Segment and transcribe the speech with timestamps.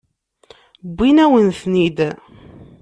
[0.89, 1.99] Wwint-awen-ten-id.